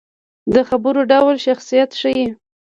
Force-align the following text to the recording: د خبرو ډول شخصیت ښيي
د 0.53 0.55
خبرو 0.69 1.01
ډول 1.11 1.35
شخصیت 1.45 1.89
ښيي 1.99 2.25